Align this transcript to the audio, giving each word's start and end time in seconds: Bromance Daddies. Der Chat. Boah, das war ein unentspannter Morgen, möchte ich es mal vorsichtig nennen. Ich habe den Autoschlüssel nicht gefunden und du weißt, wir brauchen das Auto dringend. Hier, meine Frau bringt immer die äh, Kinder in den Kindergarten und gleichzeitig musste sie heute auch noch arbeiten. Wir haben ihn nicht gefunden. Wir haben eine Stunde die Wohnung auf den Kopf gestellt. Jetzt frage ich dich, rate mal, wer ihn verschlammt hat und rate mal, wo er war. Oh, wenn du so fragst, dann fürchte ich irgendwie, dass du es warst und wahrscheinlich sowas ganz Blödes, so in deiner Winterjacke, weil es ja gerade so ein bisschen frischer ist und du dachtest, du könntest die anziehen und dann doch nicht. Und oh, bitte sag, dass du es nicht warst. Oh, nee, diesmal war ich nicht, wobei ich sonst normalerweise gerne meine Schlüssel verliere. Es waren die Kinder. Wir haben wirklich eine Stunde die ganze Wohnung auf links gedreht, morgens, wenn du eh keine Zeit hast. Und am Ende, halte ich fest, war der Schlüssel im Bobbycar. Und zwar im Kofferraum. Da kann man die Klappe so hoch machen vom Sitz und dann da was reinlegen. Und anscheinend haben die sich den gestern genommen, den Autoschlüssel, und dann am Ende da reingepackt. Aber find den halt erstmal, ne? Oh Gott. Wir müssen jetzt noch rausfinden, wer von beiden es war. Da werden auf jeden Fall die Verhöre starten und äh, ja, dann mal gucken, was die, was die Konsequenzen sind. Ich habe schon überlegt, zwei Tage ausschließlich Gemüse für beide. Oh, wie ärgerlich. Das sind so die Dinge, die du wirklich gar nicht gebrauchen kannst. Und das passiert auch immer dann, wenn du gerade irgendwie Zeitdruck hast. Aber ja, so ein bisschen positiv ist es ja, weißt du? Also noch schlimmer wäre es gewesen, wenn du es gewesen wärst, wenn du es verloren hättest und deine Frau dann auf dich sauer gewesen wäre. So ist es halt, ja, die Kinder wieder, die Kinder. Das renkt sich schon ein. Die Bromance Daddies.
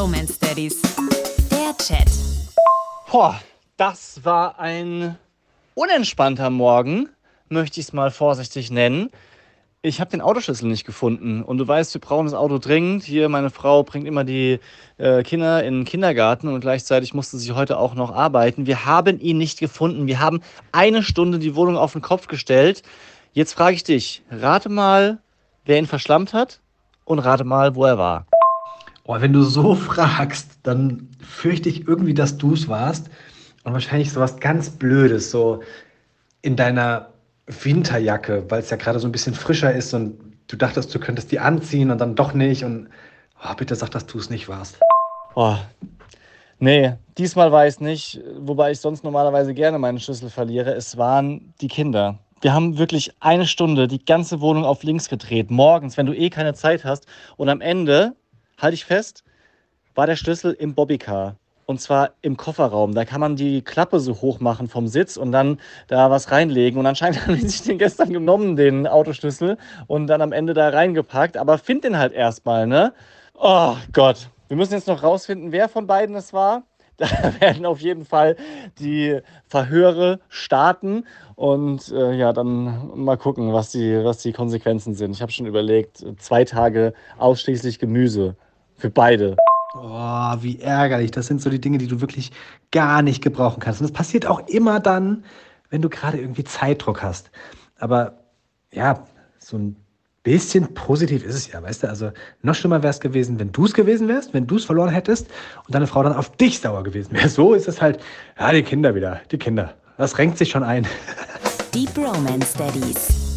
Bromance 0.00 0.38
Daddies. 0.40 0.80
Der 1.50 1.76
Chat. 1.76 2.08
Boah, 3.12 3.38
das 3.76 4.24
war 4.24 4.58
ein 4.58 5.18
unentspannter 5.74 6.48
Morgen, 6.48 7.10
möchte 7.50 7.80
ich 7.80 7.88
es 7.88 7.92
mal 7.92 8.10
vorsichtig 8.10 8.70
nennen. 8.70 9.10
Ich 9.82 10.00
habe 10.00 10.10
den 10.10 10.22
Autoschlüssel 10.22 10.68
nicht 10.68 10.86
gefunden 10.86 11.42
und 11.42 11.58
du 11.58 11.68
weißt, 11.68 11.92
wir 11.92 12.00
brauchen 12.00 12.24
das 12.24 12.32
Auto 12.32 12.56
dringend. 12.56 13.04
Hier, 13.04 13.28
meine 13.28 13.50
Frau 13.50 13.82
bringt 13.82 14.06
immer 14.06 14.24
die 14.24 14.58
äh, 14.96 15.22
Kinder 15.22 15.62
in 15.64 15.80
den 15.80 15.84
Kindergarten 15.84 16.48
und 16.48 16.62
gleichzeitig 16.62 17.12
musste 17.12 17.36
sie 17.36 17.52
heute 17.52 17.78
auch 17.78 17.94
noch 17.94 18.10
arbeiten. 18.10 18.64
Wir 18.64 18.86
haben 18.86 19.20
ihn 19.20 19.36
nicht 19.36 19.60
gefunden. 19.60 20.06
Wir 20.06 20.18
haben 20.18 20.40
eine 20.72 21.02
Stunde 21.02 21.38
die 21.38 21.54
Wohnung 21.54 21.76
auf 21.76 21.92
den 21.92 22.00
Kopf 22.00 22.26
gestellt. 22.26 22.82
Jetzt 23.34 23.52
frage 23.52 23.76
ich 23.76 23.84
dich, 23.84 24.22
rate 24.30 24.70
mal, 24.70 25.18
wer 25.66 25.76
ihn 25.76 25.86
verschlammt 25.86 26.32
hat 26.32 26.60
und 27.04 27.18
rate 27.18 27.44
mal, 27.44 27.74
wo 27.74 27.84
er 27.84 27.98
war. 27.98 28.29
Oh, 29.10 29.20
wenn 29.20 29.32
du 29.32 29.42
so 29.42 29.74
fragst, 29.90 30.60
dann 30.62 31.08
fürchte 31.20 31.68
ich 31.68 31.88
irgendwie, 31.88 32.14
dass 32.14 32.38
du 32.38 32.54
es 32.54 32.68
warst 32.68 33.10
und 33.64 33.72
wahrscheinlich 33.72 34.12
sowas 34.12 34.38
ganz 34.38 34.70
Blödes, 34.70 35.32
so 35.32 35.64
in 36.42 36.54
deiner 36.54 37.08
Winterjacke, 37.48 38.44
weil 38.48 38.60
es 38.60 38.70
ja 38.70 38.76
gerade 38.76 39.00
so 39.00 39.08
ein 39.08 39.12
bisschen 39.12 39.34
frischer 39.34 39.74
ist 39.74 39.92
und 39.94 40.16
du 40.46 40.56
dachtest, 40.56 40.94
du 40.94 41.00
könntest 41.00 41.32
die 41.32 41.40
anziehen 41.40 41.90
und 41.90 41.98
dann 41.98 42.14
doch 42.14 42.34
nicht. 42.34 42.62
Und 42.62 42.88
oh, 43.42 43.52
bitte 43.56 43.74
sag, 43.74 43.90
dass 43.90 44.06
du 44.06 44.16
es 44.16 44.30
nicht 44.30 44.48
warst. 44.48 44.78
Oh, 45.34 45.56
nee, 46.60 46.92
diesmal 47.18 47.50
war 47.50 47.66
ich 47.66 47.80
nicht, 47.80 48.20
wobei 48.38 48.70
ich 48.70 48.78
sonst 48.78 49.02
normalerweise 49.02 49.54
gerne 49.54 49.80
meine 49.80 49.98
Schlüssel 49.98 50.30
verliere. 50.30 50.72
Es 50.74 50.96
waren 50.96 51.52
die 51.60 51.68
Kinder. 51.68 52.20
Wir 52.42 52.54
haben 52.54 52.78
wirklich 52.78 53.12
eine 53.18 53.48
Stunde 53.48 53.88
die 53.88 54.04
ganze 54.04 54.40
Wohnung 54.40 54.64
auf 54.64 54.84
links 54.84 55.08
gedreht, 55.08 55.50
morgens, 55.50 55.96
wenn 55.96 56.06
du 56.06 56.14
eh 56.14 56.30
keine 56.30 56.54
Zeit 56.54 56.84
hast. 56.84 57.08
Und 57.36 57.48
am 57.48 57.60
Ende, 57.60 58.14
halte 58.60 58.74
ich 58.74 58.84
fest, 58.84 59.24
war 59.94 60.06
der 60.06 60.16
Schlüssel 60.16 60.52
im 60.52 60.74
Bobbycar. 60.74 61.36
Und 61.66 61.80
zwar 61.80 62.14
im 62.22 62.36
Kofferraum. 62.36 62.94
Da 62.94 63.04
kann 63.04 63.20
man 63.20 63.36
die 63.36 63.62
Klappe 63.62 64.00
so 64.00 64.20
hoch 64.20 64.40
machen 64.40 64.66
vom 64.66 64.88
Sitz 64.88 65.16
und 65.16 65.30
dann 65.30 65.60
da 65.86 66.10
was 66.10 66.32
reinlegen. 66.32 66.80
Und 66.80 66.86
anscheinend 66.86 67.22
haben 67.26 67.36
die 67.36 67.46
sich 67.46 67.62
den 67.62 67.78
gestern 67.78 68.12
genommen, 68.12 68.56
den 68.56 68.88
Autoschlüssel, 68.88 69.56
und 69.86 70.08
dann 70.08 70.20
am 70.20 70.32
Ende 70.32 70.52
da 70.52 70.70
reingepackt. 70.70 71.36
Aber 71.36 71.58
find 71.58 71.84
den 71.84 71.96
halt 71.96 72.12
erstmal, 72.12 72.66
ne? 72.66 72.92
Oh 73.34 73.76
Gott. 73.92 74.30
Wir 74.48 74.56
müssen 74.56 74.72
jetzt 74.72 74.88
noch 74.88 75.04
rausfinden, 75.04 75.52
wer 75.52 75.68
von 75.68 75.86
beiden 75.86 76.16
es 76.16 76.32
war. 76.32 76.64
Da 76.96 77.08
werden 77.40 77.64
auf 77.64 77.80
jeden 77.80 78.04
Fall 78.04 78.36
die 78.78 79.20
Verhöre 79.46 80.20
starten 80.28 81.06
und 81.34 81.90
äh, 81.92 82.12
ja, 82.12 82.34
dann 82.34 82.90
mal 82.94 83.16
gucken, 83.16 83.54
was 83.54 83.70
die, 83.70 84.04
was 84.04 84.18
die 84.18 84.32
Konsequenzen 84.32 84.94
sind. 84.94 85.12
Ich 85.12 85.22
habe 85.22 85.32
schon 85.32 85.46
überlegt, 85.46 86.04
zwei 86.18 86.44
Tage 86.44 86.92
ausschließlich 87.16 87.78
Gemüse 87.78 88.36
für 88.80 88.90
beide. 88.90 89.36
Oh, 89.74 90.34
wie 90.40 90.58
ärgerlich. 90.58 91.12
Das 91.12 91.26
sind 91.26 91.40
so 91.40 91.50
die 91.50 91.60
Dinge, 91.60 91.78
die 91.78 91.86
du 91.86 92.00
wirklich 92.00 92.32
gar 92.72 93.02
nicht 93.02 93.22
gebrauchen 93.22 93.60
kannst. 93.60 93.80
Und 93.80 93.88
das 93.88 93.96
passiert 93.96 94.26
auch 94.26 94.46
immer 94.48 94.80
dann, 94.80 95.24
wenn 95.70 95.82
du 95.82 95.88
gerade 95.88 96.18
irgendwie 96.18 96.44
Zeitdruck 96.44 97.02
hast. 97.02 97.30
Aber 97.78 98.18
ja, 98.72 99.04
so 99.38 99.56
ein 99.56 99.76
bisschen 100.22 100.74
positiv 100.74 101.24
ist 101.24 101.34
es 101.34 101.52
ja, 101.52 101.62
weißt 101.62 101.84
du? 101.84 101.88
Also 101.88 102.10
noch 102.42 102.54
schlimmer 102.54 102.82
wäre 102.82 102.90
es 102.90 103.00
gewesen, 103.00 103.38
wenn 103.38 103.52
du 103.52 103.64
es 103.64 103.72
gewesen 103.72 104.08
wärst, 104.08 104.34
wenn 104.34 104.46
du 104.46 104.56
es 104.56 104.64
verloren 104.64 104.90
hättest 104.90 105.28
und 105.66 105.74
deine 105.74 105.86
Frau 105.86 106.02
dann 106.02 106.14
auf 106.14 106.36
dich 106.36 106.60
sauer 106.60 106.82
gewesen 106.82 107.12
wäre. 107.12 107.28
So 107.28 107.54
ist 107.54 107.68
es 107.68 107.80
halt, 107.80 108.00
ja, 108.38 108.52
die 108.52 108.62
Kinder 108.62 108.94
wieder, 108.94 109.20
die 109.30 109.38
Kinder. 109.38 109.74
Das 109.96 110.18
renkt 110.18 110.38
sich 110.38 110.50
schon 110.50 110.62
ein. 110.62 110.86
Die 111.74 111.86
Bromance 111.86 112.58
Daddies. 112.58 113.29